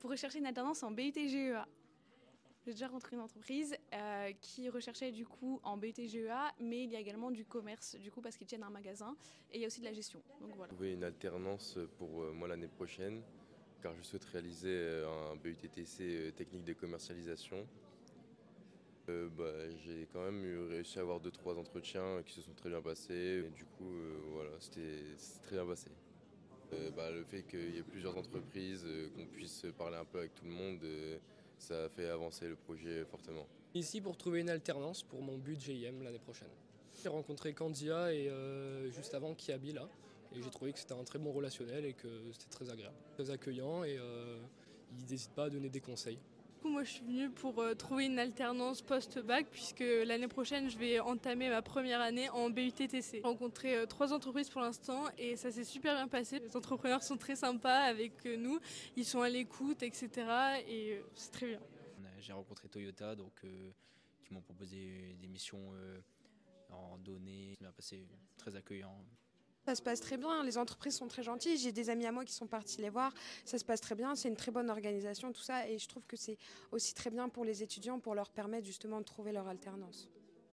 [0.00, 1.66] pour rechercher une alternance en BUT GEA.
[2.64, 6.90] J'ai déjà rentré une entreprise euh, qui recherchait du coup en BUT GEA, mais il
[6.90, 9.16] y a également du commerce, du coup parce qu'ils tiennent un magasin,
[9.52, 10.20] et il y a aussi de la gestion.
[10.40, 10.72] Donc voilà.
[10.72, 13.22] Trouver une alternance pour euh, moi l'année prochaine,
[13.82, 17.66] car je souhaite réaliser euh, un BUTTC technique de commercialisation.
[19.08, 22.80] bah, j'ai quand même réussi à avoir deux trois entretiens qui se sont très bien
[22.80, 23.42] passés.
[23.56, 23.90] Du coup,
[24.32, 25.90] voilà, c'était très bien passé.
[26.96, 28.86] Bah, le fait qu'il y ait plusieurs entreprises,
[29.16, 30.80] qu'on puisse parler un peu avec tout le monde
[31.60, 33.46] ça a fait avancer le projet fortement.
[33.74, 36.48] Ici pour trouver une alternance pour mon but GIM l'année prochaine.
[37.02, 39.88] J'ai rencontré Candia et euh, juste avant Kiabi là.
[40.34, 42.96] Et j'ai trouvé que c'était un très bon relationnel et que c'était très agréable.
[43.14, 44.38] Très accueillant et euh,
[44.92, 46.18] ils n'hésitent pas à donner des conseils.
[46.64, 51.00] Moi, je suis venue pour euh, trouver une alternance post-bac puisque l'année prochaine, je vais
[51.00, 53.02] entamer ma première année en BUTTC.
[53.12, 56.38] J'ai rencontré euh, trois entreprises pour l'instant et ça s'est super bien passé.
[56.38, 58.60] Les entrepreneurs sont très sympas avec euh, nous,
[58.96, 60.10] ils sont à l'écoute, etc.
[60.68, 61.60] Et c'est très bien.
[62.20, 63.32] J'ai rencontré Toyota donc,
[64.22, 65.72] qui m'ont proposé des missions
[66.68, 67.56] en données.
[67.58, 68.06] Ça m'a passé
[68.36, 68.94] très accueillant.
[69.66, 72.24] Ça se passe très bien, les entreprises sont très gentilles, j'ai des amis à moi
[72.24, 73.12] qui sont partis les voir,
[73.44, 76.06] ça se passe très bien, c'est une très bonne organisation, tout ça, et je trouve
[76.06, 76.38] que c'est
[76.72, 80.08] aussi très bien pour les étudiants pour leur permettre justement de trouver leur alternance.